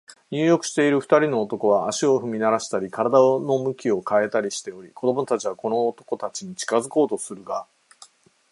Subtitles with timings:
[0.31, 7.67] 入浴している二人の男は、足を踏みならしたり、身体を向き変えたりしており、子供たちはこの男たちに近づこうとするが、